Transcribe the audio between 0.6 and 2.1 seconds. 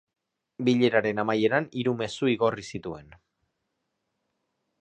Bileraren amaieran, hiru